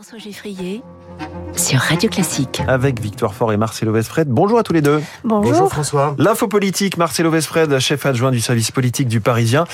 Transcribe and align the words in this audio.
François 0.00 0.18
Geffrier 0.18 0.82
sur 1.54 1.78
Radio 1.78 2.08
Classique. 2.08 2.62
Avec 2.66 3.00
Victoire 3.02 3.34
Fort 3.34 3.52
et 3.52 3.58
Marcelo 3.58 3.92
Vesfred. 3.92 4.28
Bonjour 4.28 4.58
à 4.58 4.62
tous 4.62 4.72
les 4.72 4.80
deux. 4.80 5.02
Bonjour, 5.24 5.68
François. 5.68 6.14
L'info 6.16 6.48
politique, 6.48 6.96
Marcelo 6.96 7.30
Vesfred, 7.30 7.78
chef 7.80 8.06
adjoint 8.06 8.30
du 8.30 8.40
service 8.40 8.70
politique 8.70 9.08
du 9.08 9.20
Parisien. 9.20 9.66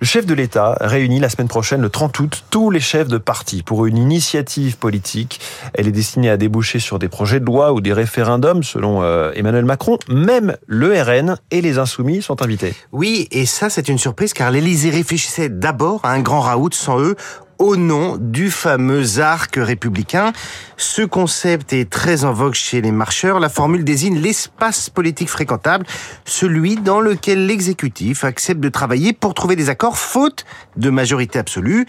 Le 0.00 0.06
chef 0.06 0.24
de 0.24 0.32
l'État 0.32 0.78
réunit 0.80 1.20
la 1.20 1.28
semaine 1.28 1.48
prochaine, 1.48 1.82
le 1.82 1.90
30 1.90 2.18
août, 2.20 2.44
tous 2.48 2.70
les 2.70 2.80
chefs 2.80 3.08
de 3.08 3.18
parti 3.18 3.62
pour 3.62 3.84
une 3.84 3.98
initiative 3.98 4.78
politique. 4.78 5.40
Elle 5.74 5.86
est 5.86 5.92
destinée 5.92 6.30
à 6.30 6.38
déboucher 6.38 6.78
sur 6.78 6.98
des 6.98 7.10
projets 7.10 7.40
de 7.40 7.44
loi 7.44 7.74
ou 7.74 7.82
des 7.82 7.92
référendums, 7.92 8.62
selon 8.62 9.02
euh, 9.02 9.32
Emmanuel 9.34 9.66
Macron. 9.66 9.98
Même 10.08 10.56
le 10.66 10.98
RN 10.98 11.36
et 11.50 11.60
les 11.60 11.78
Insoumis 11.78 12.22
sont 12.22 12.40
invités. 12.40 12.74
Oui, 12.92 13.28
et 13.32 13.44
ça 13.44 13.68
c'est 13.68 13.88
une 13.88 13.98
surprise 13.98 14.32
car 14.32 14.50
l'Élysée 14.50 14.90
réfléchissait 14.90 15.50
d'abord 15.50 16.00
à 16.04 16.12
un 16.12 16.20
grand 16.20 16.40
raout 16.40 16.72
sans 16.72 17.00
eux 17.00 17.16
au 17.64 17.76
nom 17.76 18.18
du 18.20 18.50
fameux 18.50 19.20
arc 19.20 19.54
républicain. 19.56 20.34
Ce 20.76 21.00
concept 21.00 21.72
est 21.72 21.88
très 21.88 22.24
en 22.24 22.32
vogue 22.34 22.52
chez 22.52 22.82
les 22.82 22.92
marcheurs. 22.92 23.40
La 23.40 23.48
formule 23.48 23.84
désigne 23.84 24.18
l'espace 24.18 24.90
politique 24.90 25.30
fréquentable, 25.30 25.86
celui 26.26 26.76
dans 26.76 27.00
lequel 27.00 27.46
l'exécutif 27.46 28.22
accepte 28.22 28.60
de 28.60 28.68
travailler 28.68 29.14
pour 29.14 29.32
trouver 29.32 29.56
des 29.56 29.70
accords 29.70 29.96
faute 29.96 30.44
de 30.76 30.90
majorité 30.90 31.38
absolue. 31.38 31.86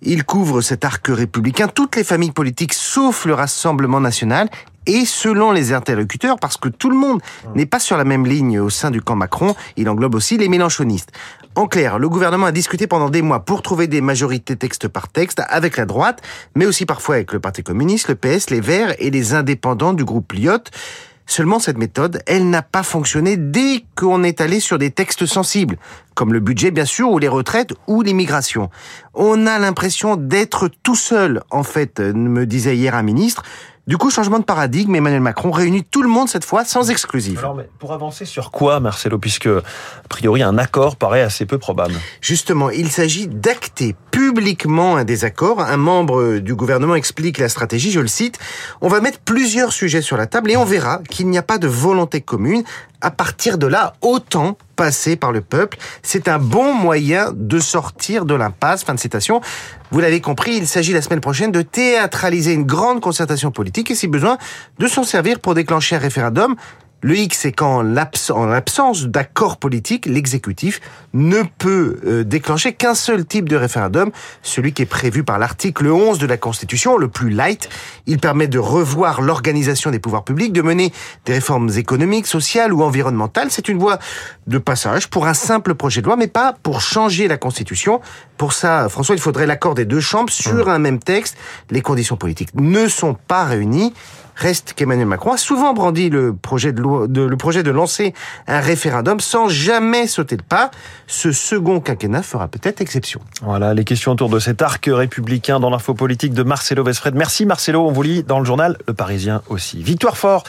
Il 0.00 0.24
couvre 0.24 0.62
cet 0.62 0.86
arc 0.86 1.06
républicain 1.08 1.68
toutes 1.68 1.96
les 1.96 2.04
familles 2.04 2.32
politiques 2.32 2.72
sauf 2.72 3.26
le 3.26 3.34
Rassemblement 3.34 4.00
national 4.00 4.48
et 4.86 5.04
selon 5.04 5.52
les 5.52 5.72
interlocuteurs, 5.72 6.38
parce 6.38 6.56
que 6.56 6.68
tout 6.68 6.90
le 6.90 6.96
monde 6.96 7.20
n'est 7.54 7.66
pas 7.66 7.78
sur 7.78 7.96
la 7.96 8.04
même 8.04 8.26
ligne 8.26 8.58
au 8.58 8.70
sein 8.70 8.90
du 8.90 9.02
camp 9.02 9.16
Macron, 9.16 9.54
il 9.76 9.88
englobe 9.88 10.14
aussi 10.14 10.38
les 10.38 10.48
mélanchonistes. 10.48 11.12
En 11.54 11.66
clair, 11.66 11.98
le 11.98 12.08
gouvernement 12.08 12.46
a 12.46 12.52
discuté 12.52 12.86
pendant 12.86 13.10
des 13.10 13.20
mois 13.20 13.40
pour 13.40 13.62
trouver 13.62 13.86
des 13.88 14.00
majorités 14.00 14.56
texte 14.56 14.88
par 14.88 15.08
texte 15.08 15.42
avec 15.48 15.76
la 15.76 15.86
droite, 15.86 16.22
mais 16.54 16.66
aussi 16.66 16.86
parfois 16.86 17.16
avec 17.16 17.32
le 17.32 17.40
Parti 17.40 17.62
communiste, 17.62 18.08
le 18.08 18.14
PS, 18.14 18.50
les 18.50 18.60
Verts 18.60 18.94
et 18.98 19.10
les 19.10 19.34
indépendants 19.34 19.92
du 19.92 20.04
groupe 20.04 20.32
Lyotte. 20.32 20.70
Seulement 21.26 21.58
cette 21.58 21.76
méthode, 21.76 22.22
elle 22.26 22.48
n'a 22.48 22.62
pas 22.62 22.82
fonctionné 22.82 23.36
dès 23.36 23.84
qu'on 23.96 24.22
est 24.22 24.40
allé 24.40 24.60
sur 24.60 24.78
des 24.78 24.90
textes 24.90 25.26
sensibles, 25.26 25.76
comme 26.14 26.32
le 26.32 26.40
budget 26.40 26.70
bien 26.70 26.86
sûr, 26.86 27.10
ou 27.10 27.18
les 27.18 27.28
retraites, 27.28 27.74
ou 27.86 28.00
l'immigration. 28.00 28.70
On 29.12 29.46
a 29.46 29.58
l'impression 29.58 30.16
d'être 30.16 30.70
tout 30.82 30.94
seul, 30.94 31.42
en 31.50 31.64
fait, 31.64 32.00
me 32.00 32.46
disait 32.46 32.76
hier 32.76 32.94
un 32.94 33.02
ministre. 33.02 33.42
Du 33.88 33.96
coup, 33.96 34.10
changement 34.10 34.38
de 34.38 34.44
paradigme, 34.44 34.94
Emmanuel 34.96 35.22
Macron 35.22 35.50
réunit 35.50 35.82
tout 35.82 36.02
le 36.02 36.10
monde 36.10 36.28
cette 36.28 36.44
fois 36.44 36.66
sans 36.66 36.90
exclusive. 36.90 37.38
Alors, 37.38 37.54
mais 37.54 37.70
pour 37.78 37.94
avancer 37.94 38.26
sur 38.26 38.50
quoi, 38.50 38.80
Marcelo, 38.80 39.16
puisque 39.18 39.46
a 39.46 39.62
priori 40.10 40.42
un 40.42 40.58
accord 40.58 40.96
paraît 40.96 41.22
assez 41.22 41.46
peu 41.46 41.56
probable? 41.56 41.94
Justement, 42.20 42.68
il 42.68 42.90
s'agit 42.90 43.28
d'acter 43.28 43.96
publiquement 44.10 44.98
un 44.98 45.04
désaccord. 45.04 45.60
Un 45.60 45.78
membre 45.78 46.36
du 46.36 46.54
gouvernement 46.54 46.96
explique 46.96 47.38
la 47.38 47.48
stratégie, 47.48 47.90
je 47.90 48.00
le 48.00 48.08
cite, 48.08 48.38
on 48.82 48.88
va 48.88 49.00
mettre 49.00 49.20
plusieurs 49.20 49.72
sujets 49.72 50.02
sur 50.02 50.18
la 50.18 50.26
table 50.26 50.50
et 50.50 50.58
on 50.58 50.66
verra 50.66 51.00
qu'il 51.08 51.30
n'y 51.30 51.38
a 51.38 51.42
pas 51.42 51.56
de 51.56 51.66
volonté 51.66 52.20
commune. 52.20 52.64
À 53.00 53.10
partir 53.10 53.56
de 53.56 53.66
là, 53.66 53.94
autant 54.02 54.58
passer 54.78 55.16
par 55.16 55.32
le 55.32 55.42
peuple. 55.42 55.76
C'est 56.02 56.28
un 56.28 56.38
bon 56.38 56.72
moyen 56.72 57.32
de 57.34 57.58
sortir 57.58 58.24
de 58.24 58.34
l'impasse. 58.34 58.84
Fin 58.84 58.94
de 58.94 59.00
citation. 59.00 59.42
Vous 59.90 60.00
l'avez 60.00 60.20
compris, 60.20 60.56
il 60.56 60.66
s'agit 60.68 60.92
la 60.92 61.02
semaine 61.02 61.20
prochaine 61.20 61.50
de 61.50 61.62
théâtraliser 61.62 62.52
une 62.52 62.64
grande 62.64 63.00
concertation 63.00 63.50
politique 63.50 63.90
et 63.90 63.94
si 63.94 64.06
besoin 64.06 64.38
de 64.78 64.86
s'en 64.86 65.02
servir 65.02 65.40
pour 65.40 65.54
déclencher 65.54 65.96
un 65.96 65.98
référendum 65.98 66.54
le 67.00 67.16
X, 67.16 67.38
c'est 67.38 67.52
qu'en 67.52 67.82
l'absence 67.82 69.04
d'accord 69.04 69.58
politique, 69.58 70.06
l'exécutif 70.06 70.80
ne 71.14 71.42
peut 71.58 72.00
euh, 72.04 72.24
déclencher 72.24 72.72
qu'un 72.72 72.94
seul 72.94 73.24
type 73.24 73.48
de 73.48 73.54
référendum, 73.54 74.10
celui 74.42 74.72
qui 74.72 74.82
est 74.82 74.86
prévu 74.86 75.22
par 75.22 75.38
l'article 75.38 75.86
11 75.86 76.18
de 76.18 76.26
la 76.26 76.36
Constitution, 76.36 76.96
le 76.96 77.06
plus 77.08 77.30
light. 77.30 77.68
Il 78.06 78.18
permet 78.18 78.48
de 78.48 78.58
revoir 78.58 79.20
l'organisation 79.20 79.92
des 79.92 80.00
pouvoirs 80.00 80.24
publics, 80.24 80.52
de 80.52 80.62
mener 80.62 80.92
des 81.24 81.34
réformes 81.34 81.70
économiques, 81.76 82.26
sociales 82.26 82.72
ou 82.72 82.82
environnementales. 82.82 83.48
C'est 83.50 83.68
une 83.68 83.78
voie 83.78 83.98
de 84.48 84.58
passage 84.58 85.08
pour 85.08 85.28
un 85.28 85.34
simple 85.34 85.74
projet 85.74 86.00
de 86.00 86.06
loi, 86.06 86.16
mais 86.16 86.26
pas 86.26 86.52
pour 86.62 86.80
changer 86.80 87.28
la 87.28 87.36
Constitution. 87.36 88.00
Pour 88.36 88.52
ça, 88.52 88.88
François, 88.88 89.14
il 89.14 89.20
faudrait 89.20 89.46
l'accord 89.46 89.74
des 89.74 89.84
deux 89.84 90.00
chambres 90.00 90.32
sur 90.32 90.66
mmh. 90.66 90.70
un 90.70 90.78
même 90.80 90.98
texte. 90.98 91.36
Les 91.70 91.80
conditions 91.80 92.16
politiques 92.16 92.50
ne 92.54 92.88
sont 92.88 93.14
pas 93.14 93.44
réunies. 93.44 93.94
Reste 94.38 94.74
qu'Emmanuel 94.74 95.06
Macron 95.06 95.32
a 95.32 95.36
souvent 95.36 95.74
brandi 95.74 96.10
le 96.10 96.32
projet 96.32 96.72
de, 96.72 96.80
le 96.82 97.36
projet 97.36 97.64
de 97.64 97.72
lancer 97.72 98.14
un 98.46 98.60
référendum 98.60 99.18
sans 99.18 99.48
jamais 99.48 100.06
sauter 100.06 100.36
le 100.36 100.44
pas. 100.44 100.70
Ce 101.08 101.32
second 101.32 101.80
quinquennat 101.80 102.22
fera 102.22 102.46
peut-être 102.46 102.80
exception. 102.80 103.20
Voilà 103.42 103.74
les 103.74 103.84
questions 103.84 104.12
autour 104.12 104.28
de 104.28 104.38
cet 104.38 104.62
arc 104.62 104.88
républicain 104.92 105.58
dans 105.58 105.70
l'info 105.70 105.92
politique 105.92 106.34
de 106.34 106.44
Marcelo 106.44 106.84
Vesfred. 106.84 107.16
Merci 107.16 107.46
Marcelo, 107.46 107.84
on 107.84 107.90
vous 107.90 108.02
lit 108.02 108.22
dans 108.22 108.38
le 108.38 108.44
journal 108.44 108.78
Le 108.86 108.94
Parisien 108.94 109.42
aussi. 109.48 109.82
Victoire 109.82 110.16
fort. 110.16 110.44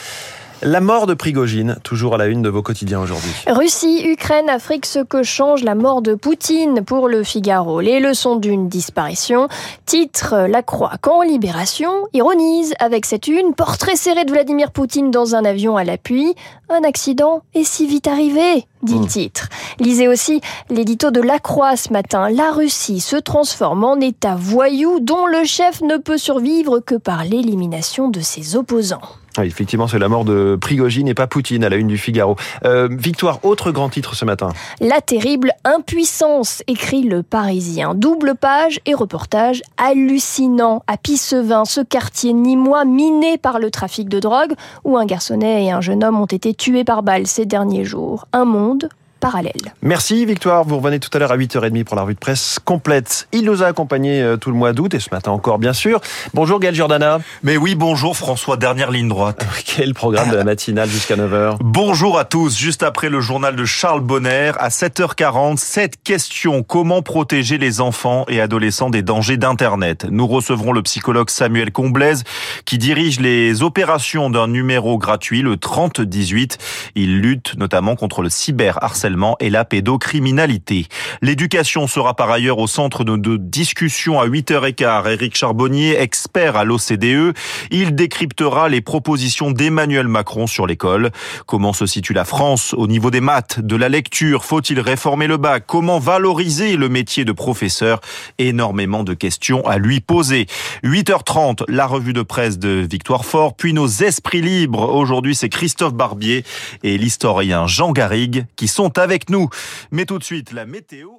La 0.61 0.81
mort 0.81 1.07
de 1.07 1.13
Prigogine, 1.13 1.77
toujours 1.83 2.15
à 2.15 2.17
la 2.17 2.25
une 2.25 2.41
de 2.41 2.49
vos 2.49 2.61
quotidiens 2.61 2.99
aujourd'hui. 2.99 3.31
Russie, 3.47 4.03
Ukraine, 4.05 4.49
Afrique, 4.49 4.85
ce 4.85 4.99
que 4.99 5.23
change 5.23 5.63
la 5.63 5.73
mort 5.73 6.01
de 6.01 6.15
Poutine 6.15 6.83
pour 6.83 7.07
le 7.07 7.23
Figaro. 7.23 7.79
Les 7.79 8.01
leçons 8.01 8.35
d'une 8.35 8.67
disparition. 8.67 9.47
Titre 9.85 10.47
La 10.49 10.61
Croix 10.61 10.91
quand 10.99 11.21
Libération 11.21 11.91
ironise 12.11 12.73
avec 12.79 13.05
cette 13.05 13.29
une. 13.29 13.53
Portrait 13.53 13.95
serré 13.95 14.25
de 14.25 14.31
Vladimir 14.31 14.71
Poutine 14.71 15.11
dans 15.11 15.33
un 15.33 15.45
avion 15.45 15.77
à 15.77 15.85
l'appui. 15.85 16.35
Un 16.67 16.83
accident 16.83 17.41
est 17.53 17.63
si 17.63 17.87
vite 17.87 18.07
arrivé 18.07 18.65
dit 18.83 18.95
le 18.95 19.01
hmm. 19.01 19.07
titre. 19.07 19.49
Lisez 19.79 20.07
aussi 20.07 20.41
l'édito 20.69 21.11
de 21.11 21.21
La 21.21 21.39
Croix 21.39 21.75
ce 21.75 21.91
matin. 21.91 22.29
La 22.29 22.51
Russie 22.51 22.99
se 22.99 23.15
transforme 23.15 23.83
en 23.83 23.99
État 23.99 24.35
voyou 24.35 24.99
dont 24.99 25.25
le 25.25 25.43
chef 25.43 25.81
ne 25.81 25.97
peut 25.97 26.17
survivre 26.17 26.79
que 26.79 26.95
par 26.95 27.23
l'élimination 27.23 28.09
de 28.09 28.19
ses 28.19 28.55
opposants. 28.55 29.01
Oui, 29.39 29.45
effectivement, 29.45 29.87
c'est 29.87 29.99
la 29.99 30.09
mort 30.09 30.25
de 30.25 30.57
Prigogine 30.59 31.07
et 31.07 31.13
pas 31.13 31.27
Poutine 31.27 31.63
à 31.63 31.69
la 31.69 31.77
une 31.77 31.87
du 31.87 31.97
Figaro. 31.97 32.35
Euh, 32.65 32.89
victoire, 32.91 33.39
autre 33.45 33.71
grand 33.71 33.87
titre 33.87 34.15
ce 34.15 34.25
matin. 34.25 34.49
La 34.81 34.99
terrible 35.01 35.53
impuissance, 35.63 36.61
écrit 36.67 37.03
le 37.03 37.23
Parisien. 37.23 37.93
Double 37.95 38.35
page 38.35 38.81
et 38.85 38.93
reportage 38.93 39.61
hallucinant. 39.77 40.83
À 40.87 40.97
Pissevin, 40.97 41.63
ce 41.63 41.79
quartier 41.81 42.33
nîmois 42.33 42.83
miné 42.85 43.37
par 43.37 43.59
le 43.59 43.71
trafic 43.71 44.09
de 44.09 44.19
drogue, 44.19 44.53
où 44.83 44.97
un 44.97 45.05
garçonnet 45.05 45.65
et 45.65 45.71
un 45.71 45.79
jeune 45.79 46.03
homme 46.03 46.19
ont 46.19 46.25
été 46.25 46.53
tués 46.53 46.83
par 46.83 47.03
balle 47.03 47.27
ces 47.27 47.45
derniers 47.45 47.85
jours. 47.85 48.25
Un 48.33 48.45
monde 48.45 48.68
monde 48.69 48.89
parallèle. 49.19 49.73
Merci 49.81 50.25
Victoire, 50.25 50.63
vous 50.63 50.77
revenez 50.77 50.99
tout 50.99 51.09
à 51.13 51.19
l'heure 51.19 51.31
à 51.31 51.37
8h30 51.37 51.83
pour 51.83 51.95
la 51.95 52.03
revue 52.03 52.13
de 52.13 52.19
presse 52.19 52.59
complète. 52.63 53.27
Il 53.31 53.45
nous 53.45 53.63
a 53.63 53.67
accompagnés 53.67 54.21
euh, 54.21 54.37
tout 54.37 54.49
le 54.49 54.55
mois 54.55 54.73
d'août 54.73 54.93
et 54.93 54.99
ce 54.99 55.09
matin 55.11 55.31
encore 55.31 55.59
bien 55.59 55.73
sûr. 55.73 55.99
Bonjour 56.33 56.59
Gaël 56.59 56.73
Giordana. 56.73 57.19
Mais 57.43 57.57
oui, 57.57 57.75
bonjour 57.75 58.15
François, 58.15 58.57
dernière 58.57 58.91
ligne 58.91 59.09
droite. 59.09 59.45
Quel 59.65 59.93
programme 59.93 60.29
de 60.29 60.35
la 60.35 60.43
matinale 60.43 60.89
jusqu'à 60.89 61.15
9h 61.15 61.57
Bonjour 61.61 62.17
à 62.17 62.25
tous, 62.25 62.57
juste 62.57 62.83
après 62.83 63.09
le 63.09 63.19
journal 63.19 63.55
de 63.55 63.65
Charles 63.65 64.01
Bonner 64.01 64.51
à 64.57 64.69
7h40, 64.69 65.57
cette 65.57 66.01
question, 66.01 66.63
comment 66.63 67.01
protéger 67.01 67.57
les 67.57 67.81
enfants 67.81 68.25
et 68.29 68.39
adolescents 68.39 68.89
des 68.89 69.01
dangers 69.01 69.37
d'Internet? 69.37 70.05
Nous 70.09 70.27
recevrons 70.27 70.71
le 70.71 70.81
psychologue 70.83 71.29
Samuel 71.29 71.71
Comblaise 71.71 72.23
qui 72.65 72.77
dirige 72.77 73.19
les 73.19 73.63
opérations 73.63 74.29
d'un 74.29 74.47
numéro 74.47 74.97
gratuit, 74.97 75.41
le 75.41 75.57
3018. 75.57 76.57
Il 76.95 77.19
lutte 77.19 77.57
notamment 77.57 77.95
contre 77.95 78.21
le 78.21 78.29
cyberharcèlement 78.29 79.08
et 79.39 79.49
la 79.49 79.65
pédocriminalité. 79.65 80.87
L'éducation 81.21 81.87
sera 81.87 82.13
par 82.13 82.29
ailleurs 82.31 82.59
au 82.59 82.67
centre 82.67 83.03
de, 83.03 83.15
de 83.15 83.37
discussions 83.37 84.19
à 84.19 84.27
8h15. 84.27 85.11
Éric 85.11 85.35
Charbonnier, 85.35 85.99
expert 85.99 86.55
à 86.55 86.63
l'OCDE, 86.63 87.33
il 87.71 87.95
décryptera 87.95 88.69
les 88.69 88.81
propositions 88.81 89.51
d'Emmanuel 89.51 90.07
Macron 90.07 90.47
sur 90.47 90.67
l'école. 90.67 91.11
Comment 91.45 91.73
se 91.73 91.85
situe 91.85 92.13
la 92.13 92.25
France 92.25 92.73
au 92.77 92.87
niveau 92.87 93.11
des 93.11 93.21
maths, 93.21 93.59
de 93.59 93.75
la 93.75 93.89
lecture? 93.89 94.45
Faut-il 94.45 94.79
réformer 94.79 95.27
le 95.27 95.37
bac? 95.37 95.63
Comment 95.67 95.99
valoriser 95.99 96.75
le 96.75 96.89
métier 96.89 97.25
de 97.25 97.31
professeur? 97.31 98.01
Énormément 98.37 99.03
de 99.03 99.13
questions 99.13 99.65
à 99.65 99.77
lui 99.77 99.99
poser. 99.99 100.45
8h30, 100.83 101.63
la 101.67 101.87
revue 101.87 102.13
de 102.13 102.21
presse 102.21 102.59
de 102.59 102.87
Victoire 102.89 103.25
Fort, 103.25 103.55
puis 103.55 103.73
nos 103.73 103.87
esprits 103.87 104.41
libres. 104.41 104.93
Aujourd'hui, 104.93 105.35
c'est 105.35 105.49
Christophe 105.49 105.93
Barbier 105.93 106.43
et 106.83 106.97
l'historien 106.97 107.67
Jean 107.67 107.91
Garrigue 107.91 108.45
qui 108.55 108.67
sont 108.67 108.98
avec 108.99 109.29
nous. 109.29 109.49
Mais 109.91 110.05
tout 110.05 110.19
de 110.19 110.23
suite, 110.23 110.51
la 110.51 110.65
météo. 110.65 111.09